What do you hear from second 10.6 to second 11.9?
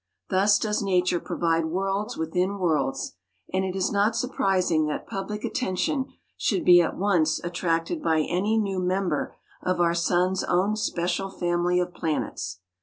special family